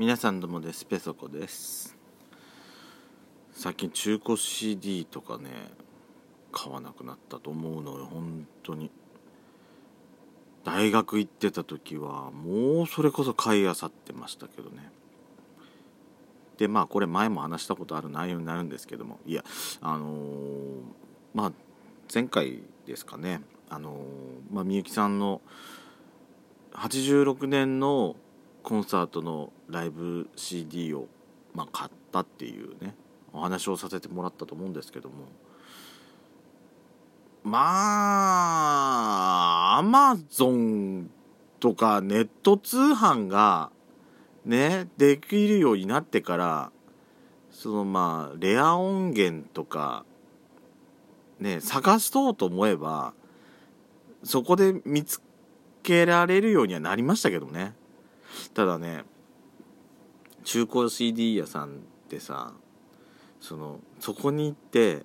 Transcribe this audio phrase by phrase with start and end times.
[0.00, 0.86] 皆さんどうもです。
[0.86, 1.94] ペソコです。
[3.52, 5.50] 最近中古 CD とかね
[6.50, 8.06] 買わなくなったと思うのよ。
[8.06, 8.90] 本当に。
[10.64, 14.90] 大学行ってた時はもうそれこそ買いあさってましたけどね。
[16.56, 19.20] でまあこれ前も話したことある内容になるんですけども。
[19.26, 19.44] いや
[19.82, 20.80] あのー、
[21.34, 21.52] まあ
[22.10, 23.42] 前回ですかね。
[23.68, 23.96] あのー、
[24.50, 25.42] まあみゆきさんの
[26.72, 28.16] 86年の
[28.62, 31.08] コンサートのライブ CD を、
[31.54, 32.94] まあ、買ったっていうね
[33.32, 35.14] お話をさせてもらったと思うんですけども。
[37.42, 37.58] ま
[39.76, 41.10] あアマゾン
[41.58, 43.70] とかネット通販が
[44.44, 46.70] ねできるようになってから
[47.50, 50.04] そのまあレア音源とか
[51.38, 53.14] ね探そうと思えば
[54.22, 55.22] そこで見つ
[55.82, 57.74] けられるようにはなりましたけどね。
[58.54, 59.04] ただね
[60.44, 61.70] 中古 CD 屋さんっ
[62.08, 62.52] てさ
[63.40, 65.04] そのそこに行って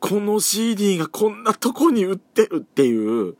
[0.00, 3.36] この CD がこんなとこに売ってるっていう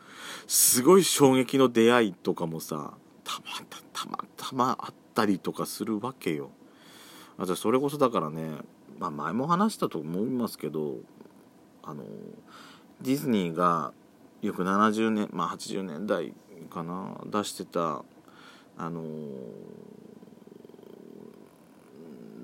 [0.46, 2.92] すごい衝撃の出会いとかもさ
[3.24, 6.50] たまたまたまたまあったりとかするわけよ。
[7.38, 8.50] あじゃそれこそだからね、
[8.98, 10.96] まあ、前も話したと思いますけど
[11.82, 12.04] あの
[13.00, 13.92] ディズニーが
[14.42, 16.34] よく70年まあ80年代
[16.68, 18.04] かな出してた
[18.82, 19.02] あの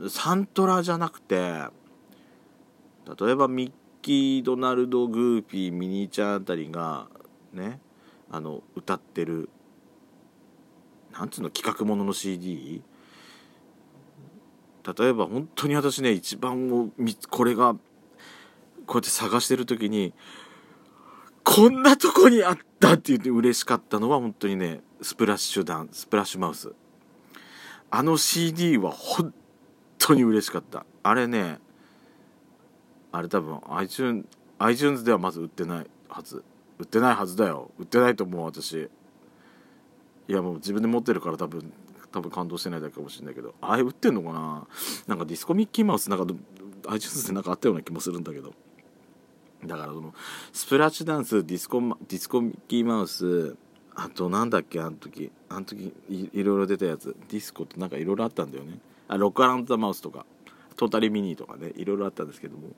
[0.01, 7.07] ー、サントラじゃなくて例えばミッキー・ドナルド・グーピーミニーちゃんあたりが
[7.55, 7.81] ね
[8.31, 9.49] あの歌ってる
[11.19, 12.83] なんつうの企画ものの CD
[14.99, 16.91] 例えば本当に私ね一番を
[17.31, 17.79] これがこ
[18.89, 20.13] うやって探してる時に
[21.45, 26.73] こんなとこにあったって言って嬉しかったのは本当にねスプラッシュダンスプラッシュマウス。
[27.91, 29.33] あの CD は本
[29.99, 30.85] 当に嬉しかった。
[31.03, 31.59] あれね
[33.13, 34.27] あれ多分 iTunes,
[34.59, 36.45] iTunes ではまず売ってないはず。
[36.79, 37.71] 売ってないはずだよ。
[37.79, 38.91] 売ってないと思う私。
[40.29, 41.73] いやもう自分で持ってるから多分
[42.13, 43.55] 多分感動してないだけかもしれないけど。
[43.61, 44.67] あれ売ってんのかな？
[45.07, 46.35] なんかディスコミッキーマウスなんか
[46.89, 48.53] iTunes でなんかあったような気もするんだけど。
[49.65, 50.15] だからその
[50.53, 53.57] スプラッシュダンスディスコディスコミッキーマウス
[53.97, 55.33] あとなんだっけあの時。
[55.49, 57.17] あの時いいろいろ出たやつ。
[57.29, 58.79] ディスコってなんかいろいろあったんだよね。
[59.09, 60.27] あ Rock Around the Mouse とか。
[60.77, 61.73] Totally Minnie とかね。
[61.77, 62.69] いろいろあったんですけども。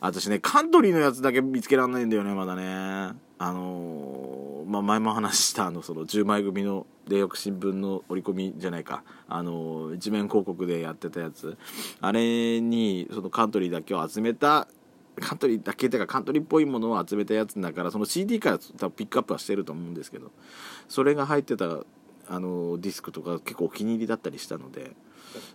[0.00, 3.16] 私ねカントリーのやつだけ見つけられないんだよねまだね。
[3.38, 9.02] あのー、まあ前も話したあのその10枚組の霊翼新聞の折り込みじゃないか。
[9.28, 11.58] あのー、一面広告でやってたやつ。
[12.00, 14.68] あれにそのカントリーだけを集めた
[15.20, 20.30] カントリーだけというかカントリーっぽいものを集めたやつだからその CD から多分ピックアップはしてると思うんですけど
[20.88, 21.80] それが入ってた
[22.28, 24.92] あのディスクとか結構お気に入りだったりしたので、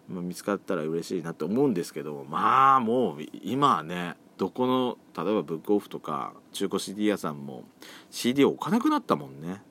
[0.07, 7.63] まあ、見つかったら嬉しいなと思うんですけどまあもう今はねどこの例えばブックオフとか中古 CD 屋さんも
[8.11, 9.47] CD を置かなくなったもんね。
[9.47, 9.61] 本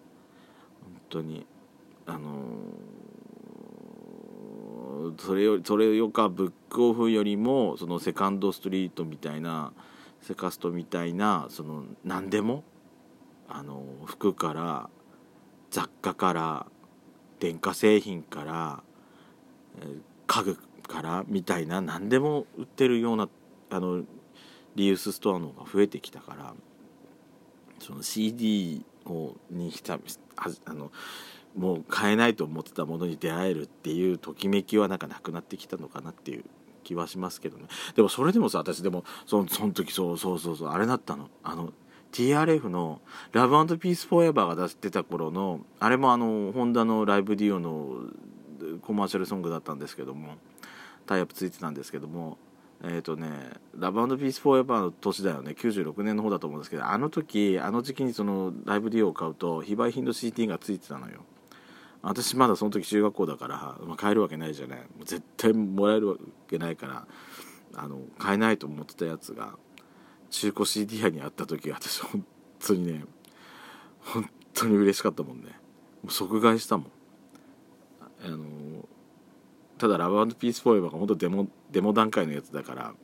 [1.08, 1.46] 当に。
[2.08, 2.22] あのー、
[5.18, 9.72] それよりそれよかブックオフよりもそのセカンドストリートみたいな
[10.22, 12.64] セカストみたいなその何でも
[13.48, 14.90] あの服から
[15.70, 16.66] 雑貨から
[17.38, 18.82] 電化製品から
[20.26, 20.56] 家具
[20.88, 23.28] からみたいな何でも売ってるような
[23.70, 24.02] あの
[24.74, 26.54] リユースストアの方が増えてきたから
[27.78, 29.98] その CD をにした
[30.64, 30.90] あの
[31.56, 36.44] もう買えないと思ってたものに出会えるっていうときめきはなんかなくなってきたのかなっていう
[36.84, 37.64] 気はしますけどね。
[37.94, 41.72] でもそれでもさ私でもそのその時そうそうそうそうあれだったのあの
[42.12, 43.00] TRF の
[43.32, 48.04] 「ラブピースフォーエバーが出してた頃のあれもあのホンダのライブディオの
[48.82, 50.36] コマーシャルソングだったんですけども
[51.06, 52.38] タイアップついてたんですけども
[52.82, 53.28] えっ、ー、とね
[53.76, 61.24] 「ラブピースフォーエバーの年だよね96年の方だと思うんですけどあの時あの時期にそのライブディオを買うと非売品の CT がついてたのよ
[62.08, 64.78] 私まだその時中学校だから、まあ、買えるわけないじゃない。
[65.04, 66.14] 絶対もらえるわ
[66.48, 67.06] けないから
[67.74, 69.56] あの買えないと思ってたやつが
[70.30, 72.24] 中古 CD 屋にあった時私本
[72.64, 73.04] 当にね
[74.00, 75.46] 本当に嬉しかったもんね。
[76.02, 76.86] もう即買いしたもん。
[78.24, 78.88] あの
[79.78, 82.94] ただラブピースフォーエバーが本当デモデモ段階のやつだから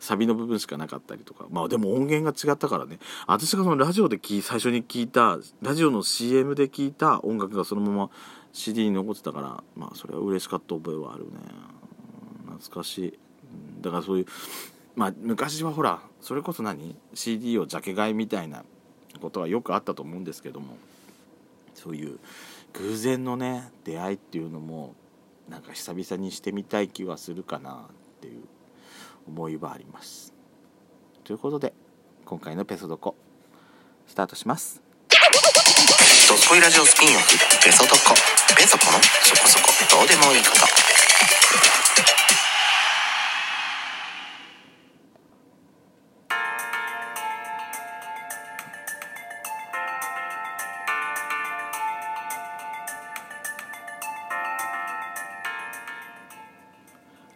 [0.00, 1.46] サビの部分しかなかったりとか。
[1.50, 2.98] まあでも音源が違ったからね。
[3.26, 8.10] 私がそのラジオで最初に聞いたラジオの CM で聞いた音楽がそのまま
[8.52, 11.30] CD に残ってたからまあそれは嬉しかった覚えはあるね。
[12.46, 13.18] 懐かしい。
[13.80, 14.26] だからそういう
[14.96, 18.64] まあ昔はほらそれこそ何？CD をジャケ買いみたいな
[19.20, 20.76] ことはよくあったと思うんですけども
[21.74, 22.18] そういう
[22.72, 24.94] 偶然のね出会いっていうのも
[25.48, 27.76] なんか久々にしてみたい気はするかなっ
[28.20, 28.42] ていう
[29.26, 30.34] 思いはあります。
[31.24, 31.72] ということで
[32.24, 33.14] 今回のペソドコ
[34.06, 34.82] スタートします。
[36.28, 37.57] ドスコイラジオスピンオフ。
[37.68, 37.96] ペソドコ
[38.56, 38.92] ペソコの。
[39.22, 39.98] そこそこ。
[39.98, 40.46] どうでもいいこ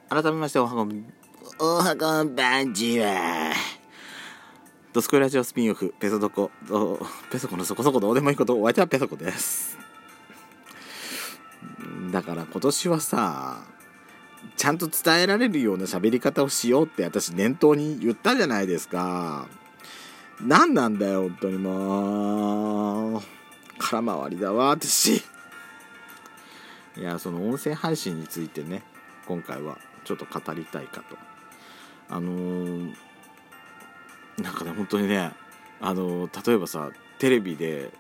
[0.09, 0.23] と。
[0.23, 1.13] 改めましておはこん。
[1.59, 3.53] おはこんばんちは。
[4.95, 5.95] ドスコイラジオスピンオフ。
[6.01, 6.99] ペソドコど
[7.31, 8.01] ペソコのそこそこ。
[8.01, 8.59] どうでもいいこと。
[8.59, 9.77] お相手はペソコです
[12.13, 13.65] だから今年はさ
[14.57, 19.49] ちゃんと伝えられるような喋り方をしようって私念頭に言ったじゃないですか。
[20.41, 23.23] 何なんだよ本当にもう。
[23.79, 25.17] 空回りだわ私。
[25.17, 25.23] い
[27.01, 28.83] やその音声配信についてね
[29.27, 31.17] 今回はちょっと語りたいかと。
[32.11, 32.95] あのー、
[34.39, 35.33] なんかね本当にね
[35.81, 37.91] あのー、例えばさテレビで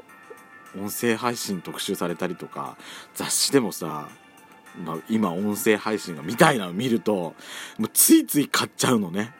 [0.78, 2.76] 音声配信特集されたりとか
[3.14, 4.08] 雑誌でもさ、
[4.84, 7.34] ま、今音声配信がみたいなの見ると
[7.78, 9.34] もうついつい買っちゃうのね。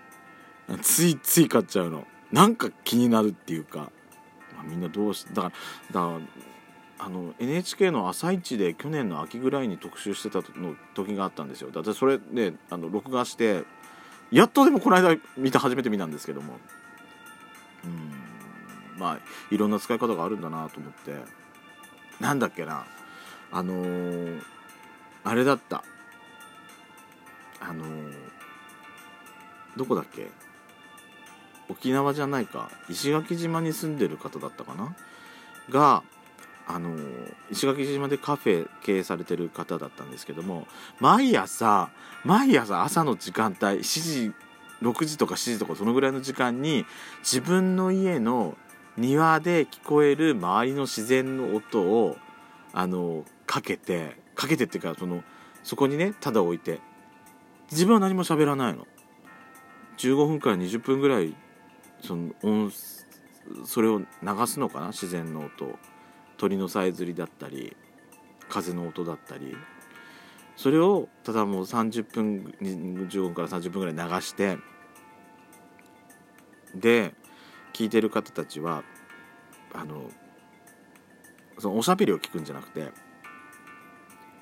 [0.81, 2.06] ついつい買っちゃうの。
[2.31, 3.90] なんか気になるっていうか、
[4.56, 6.20] まあ、みんなどうしだからだか
[7.00, 11.70] らあの NHK の「朝一で去年の秋ぐらいに特集してたの時があったんですよ。
[11.70, 13.64] だってそれであの録画して
[14.31, 16.58] やっとでもこの間見た初めて見たんですけども。
[19.02, 19.19] まあ
[19.50, 21.16] いろんな使い方があるんだなと思って。
[22.20, 22.87] なんだっけな。
[23.50, 24.43] あのー、
[25.25, 25.82] あれだった。
[27.60, 28.12] あのー、
[29.76, 30.31] どこだっけ。
[31.69, 32.70] 沖縄じゃないか。
[32.88, 34.94] 石垣島に住んでる方だったかな。
[35.69, 36.05] が
[36.69, 36.96] あの
[37.50, 40.66] 石垣島でカフェ経営されてる方だったんですけども
[41.00, 41.90] 毎朝
[42.25, 44.32] 毎朝朝の時間帯7時
[44.82, 46.84] 6時とか7時とかそのぐらいの時間に
[47.20, 48.56] 自分の家の
[48.97, 52.17] 庭で聞こえる周りの自然の音を
[52.73, 55.23] あのかけてかけてっていうかその
[55.62, 56.81] そこにねただ置いて。
[57.71, 58.87] 自分は何も喋らないの。
[59.97, 61.35] 15分から20分ぐらい
[62.03, 62.71] その音
[63.65, 64.06] それを流
[64.47, 64.89] すのかな？
[64.89, 65.79] 自然の音。
[66.37, 67.75] 鳥のさえずりだったり
[68.50, 69.56] 風の音だったり。
[70.55, 74.59] それをただもう30分15分から30分ぐらい流して。
[76.75, 77.15] で
[77.82, 78.84] 聞いてる方たちは
[79.75, 80.08] あの
[81.58, 82.93] そのおしゃべりを聞くんじゃなくて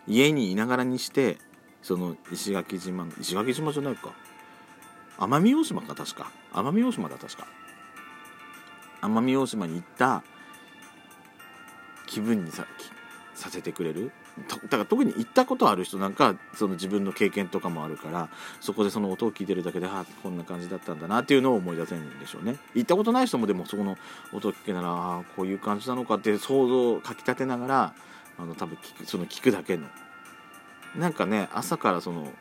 [0.06, 1.38] 家にいながらにして
[1.80, 4.12] その石垣島の石垣島じゃないか。
[5.16, 6.30] 奄美大島か確か。
[6.52, 7.46] 奄美大島だ確か。
[9.00, 10.22] 奄美大島に行った
[12.06, 12.66] 気分にさ
[13.34, 14.12] させてくれる
[14.48, 18.28] だから特に行ったことある人なんかその自分の経験とかもあるから
[18.60, 22.56] そこでその音を聞いてるだけであこんな感じだったんだなっていうのを思い出せるんでしょうね。
[22.74, 23.96] 行ったことない人もでもそこの
[24.32, 27.94] 音を聞けならあこういう感じなのかって想像をかきたてながら
[28.38, 29.86] あの多分聞くその聞くだけの。
[30.96, 32.32] なんかね朝からその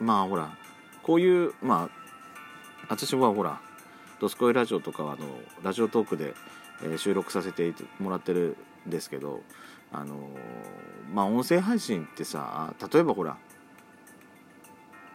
[0.00, 0.56] まあほら
[1.02, 2.06] こういうまあ
[2.88, 3.60] 私はほら
[4.20, 5.26] 「ドスコイラジオ」とかはあの
[5.62, 6.34] ラジオトークで、
[6.82, 8.56] えー、収録させてもらってる
[8.86, 9.42] んですけど
[9.96, 10.28] あの
[11.12, 13.38] まあ音声配信ってさ例えばほら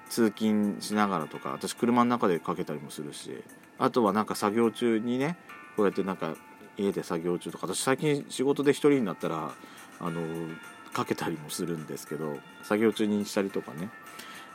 [0.10, 3.44] 通勤しながらとか私車の中でかけたりもするし
[3.78, 5.38] あとはなんか作業中にね
[5.78, 6.36] こうやってなんか
[6.78, 9.52] 家で作業中とか私最近仕事で一人になったら
[10.00, 10.22] あの
[10.94, 13.90] かけたりもするんですけど作業中にしたりとかね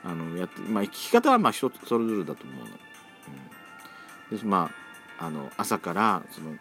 [0.05, 2.67] あのやって、まあ、聞き方はまあ人それぞれだと思うの。
[4.33, 4.71] うん、でま
[5.19, 6.57] ああの朝からその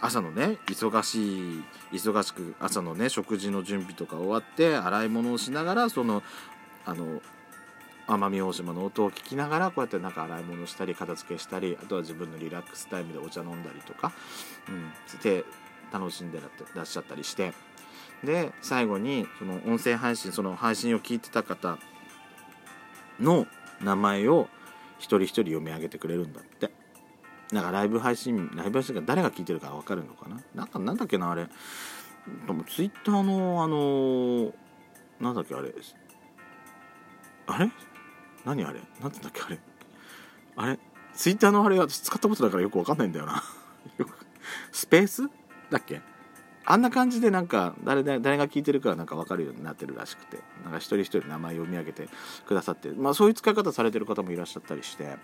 [0.00, 6.22] 朝のね忙しい忙しく朝のね食事の準備とか終わって洗い物をしながらその
[6.84, 7.20] あの
[8.06, 14.12] 奄美大島の音を聞きながらこうやってなんか洗い物したり片付けしたりあとは自分のリラックスタイムでお茶飲んだりとか、
[14.68, 15.44] うん、して
[15.92, 16.40] 楽しんで
[16.74, 17.52] らっしゃったりして
[18.24, 21.78] で最後にその音声配信その配信を聞いてた方
[23.20, 23.46] の
[23.82, 24.48] 名前を
[24.98, 26.77] 一人一人読み上げてくれるんだって。
[27.52, 30.36] なんかライブ配信ライブ配信が誰が聞いてるか分かるのかな？
[30.54, 31.48] なんかなんだっけなあれ。
[32.46, 34.52] でもツイッターのあの
[35.20, 35.74] なんだっけあれ。
[37.46, 37.70] あれ？
[38.44, 38.80] 何あれ？
[39.00, 39.58] なんだっけあれ。
[40.56, 40.78] あれ？
[41.14, 43.42] ツイッターのあれ私使ったことだからよく分かんないんだよな。
[44.70, 45.22] スペース？
[45.70, 46.02] だっけ？
[46.66, 50.38] あんな感じでなんか誰誰が聞いてるかなんか分かるようになってるらしくて。
[50.64, 52.10] なんか一人一人名前読み上げて
[52.46, 55.16] くださってまあそういう使い方されてる方もいらっしゃったりして。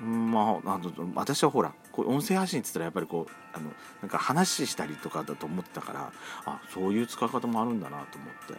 [0.00, 3.70] まあ、あの私はほらこう音声配信って言ったらやっぱりこうあの
[4.02, 6.12] なんか話したりとかだと思ってたから
[6.46, 8.54] あそういう使い方もあるんだなと思って、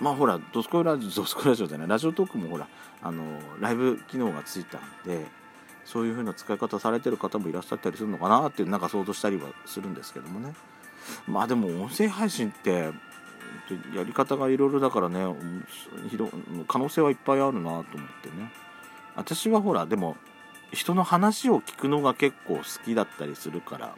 [0.00, 2.66] まあほらドスコイラジオドスコイラジオじゃないラジオトークもほら
[3.02, 3.22] あの
[3.60, 5.26] ライブ機能がついたんで
[5.84, 10.54] そういう風な使い方されてる方もいらっしゃったりするのかなっていうなんか想像したりはするんですけどもね。
[11.26, 12.90] まあでも音声配信って
[13.94, 15.18] やり方がいろいろだからね
[16.66, 17.84] 可能性はいっぱいあるなと思っ
[18.22, 18.50] てね。
[19.16, 20.16] 私はほらでも
[20.74, 23.94] 人の話を聞くのが結構好きだったりするから。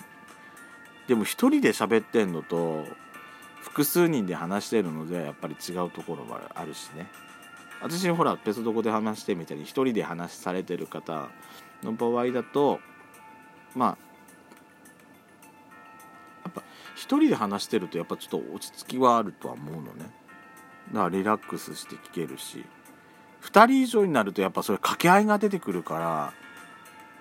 [1.09, 2.85] でも一人で喋ってんのと
[3.61, 7.07] 複数人で話してるのでやっぱり違うところもあるしね。
[7.81, 11.29] 私ほらペソドコで話してみたり一人で話されてる方
[11.83, 12.81] の場合だと
[13.75, 13.89] まあ
[16.45, 16.63] やっぱ
[16.95, 20.11] 一人で話してるとやっぱちょっと落ち着きはあるとは思うのね。
[20.93, 22.65] だからリラックスして聞けるし。
[23.43, 26.33] 2人以上になるとやっぱそれ掛け合いが出てくるから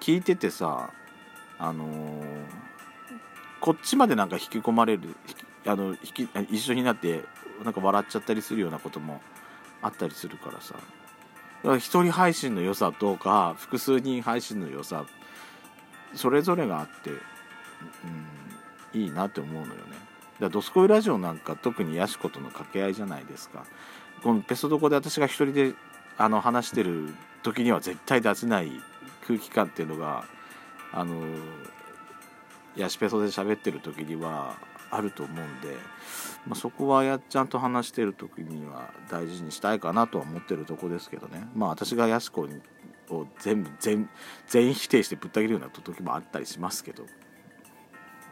[0.05, 0.91] 聞いててさ
[1.57, 2.25] あのー、
[3.59, 5.15] こっちまでなんか引き込まれる
[5.65, 7.23] あの引き一緒になって
[7.63, 9.19] なんか笑っちゃったりするようなことも
[9.81, 10.75] あったりするからさ。
[10.75, 10.79] だ
[11.69, 15.07] から一人配信の良さとか複数人配信の良さ
[16.13, 17.09] それぞれがあって、
[18.93, 19.73] うん、いいなって思うのよね。
[19.73, 19.95] だか
[20.41, 23.65] らドスコイラジオなんか特にヤシコとの掛け合いじゃないですか。
[24.21, 25.73] このペソドコで私が一人で
[26.19, 28.71] あの話してる時には絶対出せない
[29.27, 30.25] 空気感っていうのが
[30.91, 31.23] あの
[32.75, 34.55] ヤシペソで喋ってる時には
[34.91, 35.75] あると思うんで、
[36.45, 41.47] まあ、そこはやっちゃんと話してる時には大事にしたいかなとは思ってるとこですけどね。
[41.55, 42.47] まあ私がやしこ
[43.09, 44.09] を全部全
[44.47, 47.05] 全否定してぶった切るような時もあったりしますけど。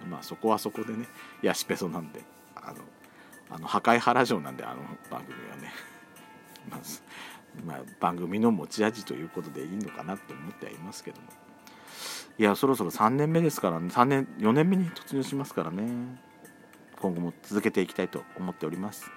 [0.10, 1.08] まあそこはそこでね
[1.42, 2.22] ヤシペソなんで
[2.56, 2.80] あの
[3.50, 5.74] あの破壊原城なんであの番組はね。
[6.70, 7.02] まず
[7.66, 11.28] まあ、番組の持ち味ということでいいのかなって思ってはいますけども。
[12.40, 13.90] いやそろそろ3年目ですからね。
[13.90, 16.20] 3年4年目に突入しますからね。
[17.00, 19.10] 今後も続けていきたいと思っております。